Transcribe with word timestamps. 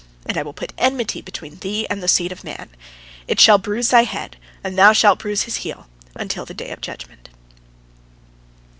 And 0.25 0.35
I 0.35 0.41
will 0.41 0.51
put 0.53 0.73
enmity 0.79 1.21
between 1.21 1.57
thee 1.59 1.85
and 1.87 2.01
the 2.01 2.07
seed 2.07 2.31
of 2.31 2.43
man. 2.43 2.71
It 3.27 3.39
shall 3.39 3.59
bruise 3.59 3.89
thy 3.89 4.01
head, 4.01 4.35
and, 4.63 4.75
thou 4.75 4.93
shalt 4.93 5.19
bruise 5.19 5.43
his 5.43 5.57
heel 5.57 5.87
until 6.15 6.43
the 6.43 6.55
day 6.55 6.71
of 6.71 6.81
judgment." 6.81 7.29